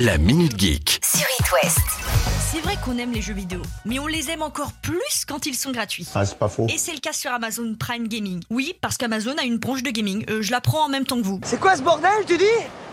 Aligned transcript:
La 0.00 0.16
Minute 0.16 0.56
Geek. 0.56 1.00
sur 1.02 1.26
It. 1.40 2.17
C'est 2.50 2.60
vrai 2.60 2.78
qu'on 2.82 2.96
aime 2.96 3.12
les 3.12 3.20
jeux 3.20 3.34
vidéo, 3.34 3.60
mais 3.84 3.98
on 3.98 4.06
les 4.06 4.30
aime 4.30 4.40
encore 4.40 4.72
plus 4.72 5.26
quand 5.26 5.44
ils 5.44 5.54
sont 5.54 5.70
gratuits. 5.70 6.06
Ah, 6.14 6.24
c'est 6.24 6.38
pas 6.38 6.48
faux. 6.48 6.66
Et 6.72 6.78
c'est 6.78 6.94
le 6.94 6.98
cas 6.98 7.12
sur 7.12 7.30
Amazon 7.30 7.74
Prime 7.78 8.08
Gaming. 8.08 8.40
Oui, 8.48 8.74
parce 8.80 8.96
qu'Amazon 8.96 9.36
a 9.36 9.44
une 9.44 9.58
branche 9.58 9.82
de 9.82 9.90
gaming. 9.90 10.24
Euh, 10.30 10.40
je 10.40 10.50
la 10.50 10.62
prends 10.62 10.86
en 10.86 10.88
même 10.88 11.04
temps 11.04 11.18
que 11.18 11.26
vous. 11.26 11.40
C'est 11.44 11.60
quoi 11.60 11.76
ce 11.76 11.82
bordel, 11.82 12.10
tu 12.26 12.38
dis? 12.38 12.44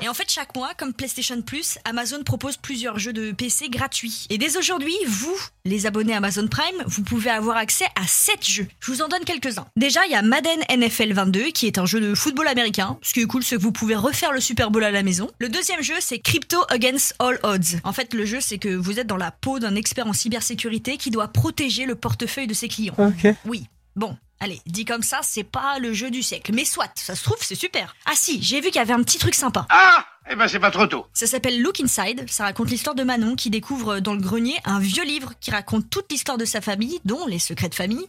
Et 0.01 0.09
en 0.09 0.13
fait, 0.13 0.29
chaque 0.29 0.53
mois, 0.57 0.71
comme 0.77 0.93
PlayStation 0.93 1.41
Plus, 1.41 1.77
Amazon 1.85 2.21
propose 2.23 2.57
plusieurs 2.57 2.99
jeux 2.99 3.13
de 3.13 3.31
PC 3.31 3.69
gratuits. 3.69 4.27
Et 4.29 4.37
dès 4.37 4.57
aujourd'hui, 4.57 4.93
vous, 5.07 5.37
les 5.63 5.85
abonnés 5.85 6.13
Amazon 6.13 6.47
Prime, 6.47 6.83
vous 6.85 7.01
pouvez 7.01 7.29
avoir 7.29 7.55
accès 7.55 7.85
à 7.95 8.05
7 8.05 8.45
jeux. 8.45 8.67
Je 8.81 8.91
vous 8.91 9.01
en 9.01 9.07
donne 9.07 9.23
quelques-uns. 9.23 9.65
Déjà, 9.77 10.05
il 10.05 10.11
y 10.11 10.15
a 10.15 10.21
Madden 10.21 10.59
NFL 10.69 11.13
22, 11.13 11.43
qui 11.51 11.65
est 11.65 11.77
un 11.77 11.85
jeu 11.85 12.01
de 12.01 12.13
football 12.13 12.47
américain. 12.47 12.97
Ce 13.01 13.13
qui 13.13 13.21
est 13.21 13.25
cool, 13.25 13.43
c'est 13.43 13.55
que 13.55 13.61
vous 13.61 13.71
pouvez 13.71 13.95
refaire 13.95 14.33
le 14.33 14.41
Super 14.41 14.69
Bowl 14.69 14.83
à 14.83 14.91
la 14.91 15.01
maison. 15.01 15.31
Le 15.39 15.47
deuxième 15.47 15.81
jeu, 15.81 15.95
c'est 16.01 16.19
Crypto 16.19 16.57
Against 16.67 17.15
All 17.19 17.39
Odds. 17.43 17.79
En 17.85 17.93
fait, 17.93 18.13
le 18.13 18.25
jeu, 18.25 18.41
c'est 18.41 18.57
que 18.57 18.75
vous 18.75 18.99
êtes 18.99 19.07
dans 19.07 19.15
la 19.15 19.31
peau 19.45 19.59
d'un 19.59 19.75
expert 19.75 20.07
en 20.07 20.13
cybersécurité 20.13 20.97
qui 20.97 21.11
doit 21.11 21.27
protéger 21.27 21.85
le 21.85 21.93
portefeuille 21.93 22.47
de 22.47 22.55
ses 22.55 22.67
clients. 22.67 22.95
Ok. 22.97 23.31
Oui. 23.45 23.67
Bon, 23.95 24.17
allez, 24.39 24.59
dit 24.65 24.85
comme 24.85 25.03
ça, 25.03 25.19
c'est 25.21 25.43
pas 25.43 25.77
le 25.77 25.93
jeu 25.93 26.09
du 26.09 26.23
siècle. 26.23 26.51
Mais 26.51 26.65
soit, 26.65 26.89
ça 26.95 27.15
se 27.15 27.23
trouve, 27.23 27.37
c'est 27.41 27.53
super. 27.53 27.95
Ah 28.07 28.13
si, 28.15 28.41
j'ai 28.41 28.59
vu 28.59 28.69
qu'il 28.69 28.77
y 28.77 28.79
avait 28.79 28.93
un 28.93 29.03
petit 29.03 29.19
truc 29.19 29.35
sympa. 29.35 29.67
Ah 29.69 30.03
Eh 30.31 30.35
ben 30.35 30.47
c'est 30.47 30.59
pas 30.59 30.71
trop 30.71 30.87
tôt. 30.87 31.05
Ça 31.13 31.27
s'appelle 31.27 31.61
Look 31.61 31.79
Inside, 31.79 32.25
ça 32.27 32.45
raconte 32.45 32.71
l'histoire 32.71 32.95
de 32.95 33.03
Manon 33.03 33.35
qui 33.35 33.51
découvre 33.51 33.99
dans 33.99 34.15
le 34.15 34.19
grenier 34.19 34.55
un 34.65 34.79
vieux 34.79 35.05
livre 35.05 35.33
qui 35.39 35.51
raconte 35.51 35.87
toute 35.91 36.11
l'histoire 36.11 36.39
de 36.39 36.45
sa 36.45 36.59
famille, 36.59 36.99
dont 37.05 37.27
les 37.27 37.37
secrets 37.37 37.69
de 37.69 37.75
famille. 37.75 38.05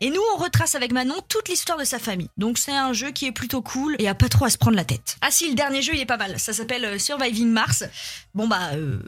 Et 0.00 0.10
nous, 0.10 0.20
on 0.34 0.38
retrace 0.42 0.74
avec 0.74 0.92
Manon 0.92 1.14
toute 1.28 1.48
l'histoire 1.48 1.78
de 1.78 1.84
sa 1.84 2.00
famille. 2.00 2.28
Donc 2.36 2.58
c'est 2.58 2.76
un 2.76 2.92
jeu 2.92 3.12
qui 3.12 3.26
est 3.26 3.32
plutôt 3.32 3.62
cool 3.62 3.94
et 4.00 4.08
a 4.08 4.16
pas 4.16 4.28
trop 4.28 4.46
à 4.46 4.50
se 4.50 4.58
prendre 4.58 4.76
la 4.76 4.84
tête. 4.84 5.16
Ah 5.20 5.30
si, 5.30 5.48
le 5.48 5.54
dernier 5.54 5.82
jeu, 5.82 5.92
il 5.94 6.00
est 6.00 6.06
pas 6.06 6.16
mal. 6.16 6.36
Ça 6.40 6.52
s'appelle 6.52 6.84
euh, 6.84 6.98
Surviving 6.98 7.48
Mars. 7.48 7.84
Bon 8.34 8.48
bah, 8.48 8.70
euh, 8.74 8.98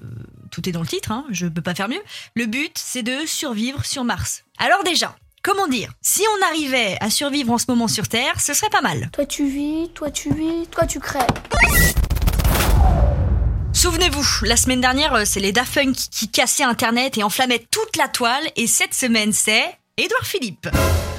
tout 0.52 0.68
est 0.68 0.72
dans 0.72 0.82
le 0.82 0.86
titre, 0.86 1.10
hein, 1.10 1.24
je 1.30 1.46
peux 1.46 1.62
pas 1.62 1.74
faire 1.74 1.88
mieux. 1.88 2.02
Le 2.36 2.46
but, 2.46 2.72
c'est 2.76 3.02
de 3.02 3.26
survivre 3.26 3.84
sur 3.84 4.04
Mars. 4.04 4.44
Alors 4.58 4.84
déjà, 4.84 5.16
comment 5.42 5.66
dire 5.66 5.92
Si 6.02 6.22
on 6.38 6.46
arrivait 6.46 6.98
à 7.00 7.10
survivre 7.10 7.52
en 7.52 7.58
ce 7.58 7.64
moment 7.68 7.88
sur 7.88 8.06
Terre, 8.06 8.40
ce 8.40 8.54
serait 8.54 8.70
pas 8.70 8.82
mal. 8.82 9.10
Toi 9.12 9.26
tu 9.26 9.48
vis, 9.48 9.90
toi 9.94 10.10
tu 10.10 10.32
vis, 10.32 10.68
toi 10.70 10.86
tu 10.86 11.00
crèves. 11.00 11.26
Souvenez-vous, 13.72 14.44
la 14.44 14.56
semaine 14.56 14.82
dernière, 14.82 15.14
euh, 15.14 15.22
c'est 15.24 15.40
les 15.40 15.50
Daft 15.50 15.74
Punk 15.74 15.96
qui 15.96 16.28
cassaient 16.28 16.62
Internet 16.62 17.16
et 17.18 17.24
enflammaient 17.24 17.66
toute 17.70 17.96
la 17.96 18.06
toile. 18.06 18.44
Et 18.54 18.66
cette 18.66 18.94
semaine, 18.94 19.32
c'est 19.32 19.64
Édouard 19.96 20.26
Philippe. 20.26 20.68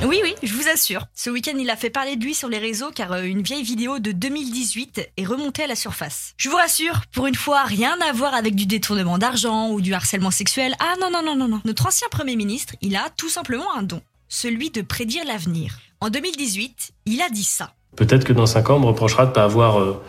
Oui, 0.05 0.19
oui, 0.21 0.35
je 0.43 0.53
vous 0.53 0.67
assure. 0.67 1.05
Ce 1.15 1.29
week-end, 1.29 1.53
il 1.57 1.69
a 1.69 1.77
fait 1.77 1.89
parler 1.89 2.17
de 2.17 2.23
lui 2.23 2.33
sur 2.33 2.49
les 2.49 2.57
réseaux 2.57 2.91
car 2.93 3.13
euh, 3.13 3.23
une 3.23 3.41
vieille 3.41 3.63
vidéo 3.63 3.99
de 3.99 4.11
2018 4.11 5.11
est 5.15 5.25
remontée 5.25 5.63
à 5.63 5.67
la 5.67 5.75
surface. 5.75 6.33
Je 6.37 6.49
vous 6.49 6.57
rassure, 6.57 7.01
pour 7.13 7.27
une 7.27 7.35
fois, 7.35 7.63
rien 7.63 7.95
à 8.07 8.11
voir 8.11 8.33
avec 8.33 8.55
du 8.55 8.65
détournement 8.65 9.17
d'argent 9.17 9.69
ou 9.69 9.79
du 9.79 9.93
harcèlement 9.93 10.31
sexuel. 10.31 10.75
Ah 10.79 10.95
non, 10.99 11.09
non, 11.09 11.23
non, 11.23 11.35
non, 11.35 11.47
non. 11.47 11.61
Notre 11.63 11.87
ancien 11.87 12.07
Premier 12.11 12.35
ministre, 12.35 12.75
il 12.81 12.97
a 12.97 13.09
tout 13.15 13.29
simplement 13.29 13.73
un 13.77 13.83
don. 13.83 14.01
Celui 14.27 14.71
de 14.71 14.81
prédire 14.81 15.23
l'avenir. 15.25 15.77
En 16.01 16.09
2018, 16.09 16.91
il 17.05 17.21
a 17.21 17.29
dit 17.29 17.45
ça. 17.45 17.73
Peut-être 17.95 18.25
que 18.25 18.33
dans 18.33 18.45
5 18.45 18.71
ans, 18.71 18.75
on 18.75 18.79
me 18.79 18.85
reprochera 18.87 19.23
de 19.23 19.29
ne 19.29 19.35
pas 19.35 19.43
avoir 19.43 19.79
euh, 19.79 20.03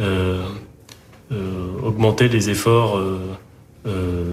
euh, 0.00 0.44
euh, 1.32 1.80
augmenté 1.82 2.28
les 2.28 2.50
efforts 2.50 3.00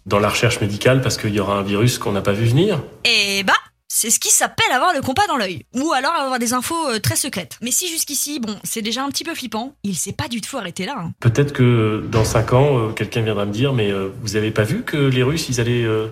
dans 0.05 0.19
la 0.19 0.27
recherche 0.29 0.59
médicale 0.59 1.01
parce 1.01 1.17
qu'il 1.17 1.33
y 1.33 1.39
aura 1.39 1.57
un 1.57 1.63
virus 1.63 1.97
qu'on 1.97 2.11
n'a 2.11 2.21
pas 2.21 2.33
vu 2.33 2.45
venir. 2.45 2.81
Et 3.05 3.43
bah, 3.43 3.53
c'est 3.87 4.09
ce 4.09 4.19
qui 4.19 4.29
s'appelle 4.29 4.71
avoir 4.71 4.93
le 4.93 5.01
compas 5.01 5.25
dans 5.27 5.37
l'œil. 5.37 5.63
Ou 5.73 5.91
alors 5.93 6.11
avoir 6.13 6.39
des 6.39 6.53
infos 6.53 6.89
euh, 6.89 6.99
très 6.99 7.15
secrètes. 7.15 7.57
Mais 7.61 7.71
si 7.71 7.87
jusqu'ici, 7.89 8.39
bon, 8.39 8.57
c'est 8.63 8.81
déjà 8.81 9.03
un 9.03 9.09
petit 9.09 9.23
peu 9.23 9.33
flippant, 9.33 9.75
il 9.83 9.95
s'est 9.95 10.11
pas 10.13 10.27
du 10.27 10.41
tout 10.41 10.57
arrêté 10.57 10.85
là. 10.85 10.95
hein. 10.97 11.11
Peut-être 11.19 11.53
que 11.53 12.05
dans 12.11 12.25
5 12.25 12.53
ans, 12.53 12.77
euh, 12.79 12.89
quelqu'un 12.91 13.21
viendra 13.21 13.45
me 13.45 13.51
dire 13.53 13.73
Mais 13.73 13.91
euh, 13.91 14.09
vous 14.21 14.35
avez 14.35 14.51
pas 14.51 14.63
vu 14.63 14.83
que 14.83 14.97
les 14.97 15.23
Russes, 15.23 15.47
ils 15.49 15.59
allaient 15.61 15.83
euh, 15.83 16.07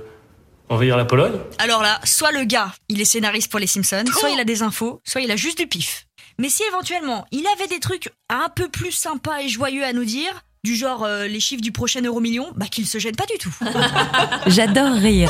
envahir 0.70 0.98
la 0.98 1.06
Pologne? 1.06 1.38
Alors 1.60 1.82
là, 1.82 2.00
soit 2.06 2.32
le 2.32 2.44
gars, 2.46 2.74
il 2.90 3.02
est 3.02 3.06
scénariste 3.06 3.52
pour 3.52 3.60
les 3.60 3.68
Simpsons, 3.68 4.06
soit 4.18 4.30
il 4.30 4.40
a 4.40 4.46
des 4.46 4.62
infos, 4.64 5.02
soit 5.04 5.22
il 5.22 5.30
a 5.32 5.36
juste 5.36 5.58
du 5.58 5.68
pif. 5.68 6.08
Mais 6.38 6.50
si 6.50 6.64
éventuellement, 6.64 7.26
il 7.32 7.46
avait 7.56 7.68
des 7.68 7.80
trucs 7.80 8.10
un 8.30 8.50
peu 8.50 8.68
plus 8.68 8.92
sympas 8.92 9.40
et 9.42 9.48
joyeux 9.50 9.84
à 9.84 9.94
nous 9.94 10.04
dire, 10.06 10.44
du 10.64 10.76
genre 10.76 11.04
euh, 11.04 11.28
les 11.28 11.40
chiffres 11.40 11.62
du 11.62 11.72
prochain 11.72 12.02
euro 12.02 12.20
million, 12.20 12.52
bah 12.56 12.66
qu'il 12.70 12.88
se 12.88 12.98
gêne 12.98 13.16
pas 13.16 13.26
du 13.28 13.38
tout. 13.38 13.54
J'adore 14.48 14.94
rire. 14.96 15.30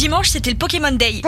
Dimanche, 0.00 0.30
c'était 0.30 0.50
le 0.50 0.56
Pokémon 0.56 0.92
Day. 0.92 1.20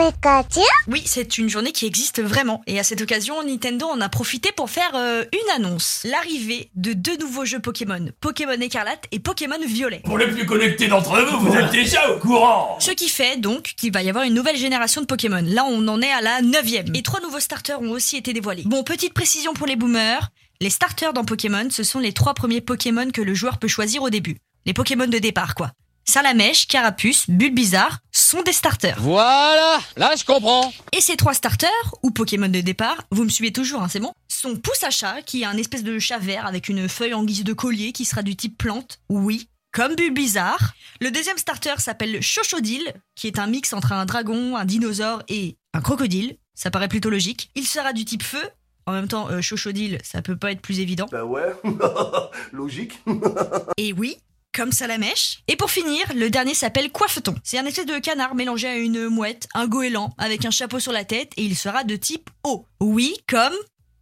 Oui, 0.87 1.03
c'est 1.05 1.37
une 1.37 1.47
journée 1.47 1.71
qui 1.71 1.85
existe 1.85 2.23
vraiment. 2.23 2.63
Et 2.65 2.79
à 2.79 2.83
cette 2.83 3.01
occasion, 3.01 3.43
Nintendo 3.43 3.85
en 3.85 4.01
a 4.01 4.09
profité 4.09 4.51
pour 4.51 4.67
faire 4.67 4.89
euh, 4.95 5.23
une 5.31 5.63
annonce. 5.63 6.01
L'arrivée 6.05 6.71
de 6.73 6.93
deux 6.93 7.15
nouveaux 7.17 7.45
jeux 7.45 7.59
Pokémon, 7.59 8.09
Pokémon 8.19 8.59
Écarlate 8.59 9.05
et 9.11 9.19
Pokémon 9.19 9.59
Violet. 9.63 10.01
Pour 10.03 10.17
les 10.17 10.25
plus 10.25 10.47
connectés 10.47 10.87
d'entre 10.87 11.21
vous, 11.21 11.51
vous 11.51 11.55
êtes 11.55 11.69
déjà 11.69 12.09
au 12.09 12.17
courant 12.17 12.75
Ce 12.79 12.89
qui 12.89 13.09
fait 13.09 13.39
donc 13.39 13.75
qu'il 13.77 13.93
va 13.93 14.01
y 14.01 14.09
avoir 14.09 14.23
une 14.23 14.33
nouvelle 14.33 14.57
génération 14.57 15.01
de 15.01 15.05
Pokémon. 15.05 15.43
Là, 15.45 15.65
on 15.69 15.87
en 15.87 16.01
est 16.01 16.11
à 16.11 16.21
la 16.21 16.41
neuvième. 16.41 16.95
Et 16.95 17.03
trois 17.03 17.21
nouveaux 17.21 17.39
starters 17.39 17.79
ont 17.79 17.91
aussi 17.91 18.17
été 18.17 18.33
dévoilés. 18.33 18.63
Bon, 18.65 18.81
petite 18.83 19.13
précision 19.13 19.53
pour 19.53 19.67
les 19.67 19.75
boomers. 19.75 20.29
Les 20.61 20.71
starters 20.71 21.13
dans 21.13 21.25
Pokémon, 21.25 21.67
ce 21.69 21.83
sont 21.83 21.99
les 21.99 22.11
trois 22.11 22.33
premiers 22.33 22.61
Pokémon 22.61 23.11
que 23.11 23.21
le 23.21 23.35
joueur 23.35 23.59
peut 23.59 23.67
choisir 23.67 24.01
au 24.01 24.09
début. 24.09 24.37
Les 24.65 24.73
Pokémon 24.73 25.05
de 25.05 25.19
départ, 25.19 25.53
quoi. 25.53 25.73
Salamèche, 26.05 26.67
Carapuce, 26.67 27.29
Bulbizarre 27.29 27.99
sont 28.33 28.41
des 28.41 28.51
starters. 28.51 28.99
Voilà, 28.99 29.79
là 29.95 30.15
je 30.17 30.25
comprends. 30.25 30.73
Et 30.91 31.01
ces 31.01 31.15
trois 31.15 31.35
starters, 31.35 31.69
ou 32.01 32.09
Pokémon 32.09 32.47
de 32.49 32.61
départ, 32.61 33.03
vous 33.11 33.23
me 33.23 33.29
suivez 33.29 33.53
toujours, 33.53 33.83
hein, 33.83 33.87
c'est 33.87 33.99
bon, 33.99 34.11
sont 34.27 34.59
chat, 34.89 35.21
qui 35.21 35.43
est 35.43 35.45
un 35.45 35.55
espèce 35.55 35.83
de 35.83 35.99
chat 35.99 36.17
vert 36.17 36.47
avec 36.47 36.67
une 36.67 36.89
feuille 36.89 37.13
en 37.13 37.23
guise 37.23 37.43
de 37.43 37.53
collier 37.53 37.91
qui 37.91 38.05
sera 38.05 38.23
du 38.23 38.35
type 38.35 38.57
plante, 38.57 38.99
oui, 39.07 39.49
comme 39.71 39.93
Bulbizarre. 39.95 40.73
Le 40.99 41.11
deuxième 41.11 41.37
starter 41.37 41.75
s'appelle 41.77 42.23
Chochodile, 42.23 42.93
qui 43.13 43.27
est 43.27 43.37
un 43.37 43.45
mix 43.45 43.71
entre 43.71 43.91
un 43.91 44.05
dragon, 44.05 44.55
un 44.55 44.65
dinosaure 44.65 45.21
et 45.27 45.55
un 45.75 45.81
crocodile. 45.81 46.37
Ça 46.55 46.71
paraît 46.71 46.87
plutôt 46.87 47.11
logique. 47.11 47.51
Il 47.53 47.67
sera 47.67 47.93
du 47.93 48.03
type 48.03 48.23
feu. 48.23 48.43
En 48.87 48.93
même 48.93 49.07
temps, 49.07 49.29
euh, 49.29 49.41
Chochodile, 49.41 49.99
ça 50.03 50.23
peut 50.23 50.37
pas 50.37 50.51
être 50.51 50.61
plus 50.61 50.79
évident. 50.79 51.05
Bah 51.11 51.23
ouais, 51.23 51.53
logique. 52.51 52.99
Et 53.77 53.93
oui, 53.93 54.17
comme 54.53 54.71
Salamèche. 54.71 55.39
Et 55.47 55.55
pour 55.55 55.71
finir, 55.71 56.05
le 56.15 56.29
dernier 56.29 56.53
s'appelle 56.53 56.91
Coiffeton. 56.91 57.35
C'est 57.43 57.57
un 57.57 57.65
espèce 57.65 57.85
de 57.85 57.99
canard 57.99 58.35
mélangé 58.35 58.67
à 58.67 58.77
une 58.77 59.09
mouette, 59.09 59.47
un 59.53 59.67
goéland, 59.67 60.13
avec 60.17 60.45
un 60.45 60.51
chapeau 60.51 60.79
sur 60.79 60.91
la 60.91 61.03
tête, 61.03 61.31
et 61.37 61.43
il 61.43 61.57
sera 61.57 61.83
de 61.83 61.95
type 61.95 62.29
eau. 62.43 62.65
Oui, 62.79 63.15
comme 63.27 63.53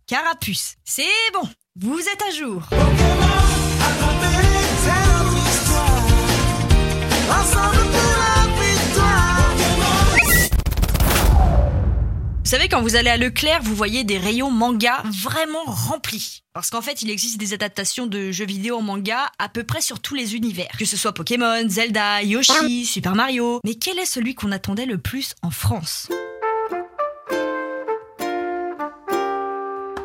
Carapuce. 0.07 0.75
C'est 0.83 1.03
bon, 1.33 1.47
vous 1.75 1.99
êtes 1.99 2.21
à 2.27 2.31
jour. 2.31 2.67
Savez, 12.57 12.67
quand 12.67 12.81
vous 12.81 12.97
allez 12.97 13.09
à 13.09 13.15
Leclerc, 13.15 13.61
vous 13.63 13.73
voyez 13.73 14.03
des 14.03 14.17
rayons 14.17 14.51
manga 14.51 15.01
vraiment 15.05 15.63
remplis. 15.63 16.43
Parce 16.51 16.69
qu'en 16.69 16.81
fait, 16.81 17.01
il 17.01 17.09
existe 17.09 17.37
des 17.37 17.53
adaptations 17.53 18.07
de 18.07 18.33
jeux 18.33 18.45
vidéo 18.45 18.75
en 18.75 18.81
manga 18.81 19.31
à 19.39 19.47
peu 19.47 19.63
près 19.63 19.79
sur 19.79 20.01
tous 20.01 20.15
les 20.15 20.35
univers. 20.35 20.67
Que 20.77 20.83
ce 20.83 20.97
soit 20.97 21.13
Pokémon, 21.13 21.63
Zelda, 21.69 22.21
Yoshi, 22.23 22.85
Super 22.85 23.15
Mario. 23.15 23.61
Mais 23.63 23.75
quel 23.75 23.97
est 23.99 24.05
celui 24.05 24.35
qu'on 24.35 24.51
attendait 24.51 24.85
le 24.85 24.97
plus 24.97 25.33
en 25.43 25.49
France? 25.49 26.09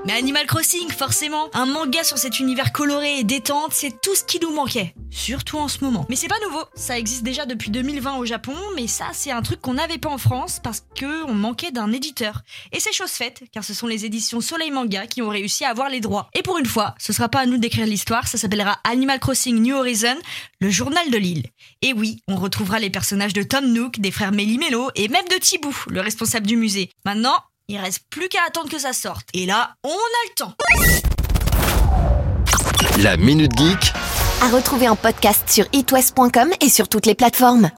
Mais 0.07 0.13
Animal 0.13 0.47
Crossing, 0.47 0.89
forcément. 0.89 1.51
Un 1.53 1.67
manga 1.67 2.05
sur 2.05 2.17
cet 2.17 2.39
univers 2.39 2.71
coloré 2.71 3.19
et 3.19 3.25
détente, 3.25 3.73
c'est 3.73 4.01
tout 4.01 4.15
ce 4.15 4.23
qui 4.23 4.39
nous 4.39 4.53
manquait. 4.53 4.95
Surtout 5.11 5.59
en 5.59 5.67
ce 5.67 5.83
moment. 5.83 6.07
Mais 6.09 6.15
c'est 6.15 6.29
pas 6.29 6.39
nouveau. 6.45 6.63
Ça 6.77 6.97
existe 6.97 7.25
déjà 7.25 7.45
depuis 7.45 7.73
2020 7.73 8.19
au 8.19 8.25
Japon, 8.25 8.55
mais 8.77 8.87
ça, 8.87 9.07
c'est 9.13 9.33
un 9.33 9.43
truc 9.43 9.61
qu'on 9.61 9.75
n'avait 9.75 9.99
pas 9.99 10.09
en 10.09 10.19
France 10.19 10.61
parce 10.63 10.85
que 10.95 11.25
on 11.25 11.35
manquait 11.35 11.73
d'un 11.73 11.91
éditeur. 11.91 12.43
Et 12.71 12.79
c'est 12.79 12.93
chose 12.93 13.11
faite, 13.11 13.43
car 13.51 13.65
ce 13.65 13.75
sont 13.75 13.89
les 13.89 14.05
éditions 14.05 14.41
Soleil 14.41 14.71
Manga 14.71 15.09
qui 15.09 15.23
ont 15.23 15.29
réussi 15.29 15.65
à 15.65 15.71
avoir 15.71 15.89
les 15.89 16.01
droits. 16.01 16.29
Et 16.35 16.43
pour 16.43 16.59
une 16.59 16.67
fois, 16.67 16.95
ce 17.01 17.13
sera 17.13 17.29
pas 17.29 17.41
à 17.41 17.47
nous 17.47 17.59
d'écrire 17.59 17.87
l'histoire, 17.87 18.29
ça 18.29 18.39
s'appellera 18.39 18.79
Animal 18.85 19.19
Crossing 19.19 19.61
New 19.61 19.75
Horizon, 19.75 20.17
le 20.61 20.71
journal 20.71 21.11
de 21.11 21.19
l'île. 21.19 21.47
Et 21.83 21.93
oui, 21.93 22.21
on 22.29 22.37
retrouvera 22.37 22.79
les 22.79 22.91
personnages 22.91 23.33
de 23.33 23.43
Tom 23.43 23.73
Nook, 23.73 23.99
des 23.99 24.13
frères 24.13 24.31
Méli-Mélo 24.31 24.89
et 24.95 25.09
même 25.09 25.27
de 25.29 25.41
Thibou, 25.41 25.77
le 25.89 26.01
responsable 26.01 26.47
du 26.47 26.57
musée. 26.57 26.91
Maintenant, 27.05 27.35
il 27.69 27.79
reste 27.79 28.05
plus 28.11 28.29
qu'à 28.29 28.39
attendre 28.47 28.69
que 28.69 28.79
ça 28.79 28.93
sorte. 28.93 29.27
Et 29.33 29.45
là, 29.45 29.75
on 29.83 29.89
a 29.89 29.93
le 30.29 30.35
temps. 30.37 30.55
La 33.03 33.17
Minute 33.17 33.51
Geek. 33.59 33.93
À 34.43 34.49
retrouver 34.49 34.89
en 34.89 34.95
podcast 34.97 35.49
sur 35.49 35.65
itwest.com 35.73 36.51
et 36.61 36.69
sur 36.69 36.89
toutes 36.89 37.07
les 37.07 37.15
plateformes. 37.15 37.71